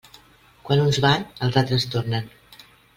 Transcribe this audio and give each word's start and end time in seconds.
Quan 0.69 0.81
uns 0.87 0.99
van, 1.05 1.27
altres 1.51 1.89
tornen. 1.95 2.37